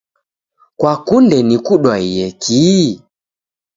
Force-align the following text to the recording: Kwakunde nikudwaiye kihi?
Kwakunde 0.79 1.37
nikudwaiye 1.47 2.25
kihi? 2.41 2.77